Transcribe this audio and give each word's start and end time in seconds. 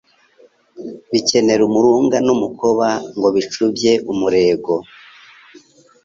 bikenera 1.11 1.61
umurunga 1.69 2.17
n’umukoba 2.25 2.87
ngo 3.15 3.27
bicubye 3.35 3.91
umurego 4.11 4.73